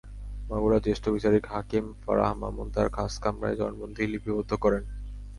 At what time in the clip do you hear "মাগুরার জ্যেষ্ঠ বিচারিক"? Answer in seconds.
0.49-1.43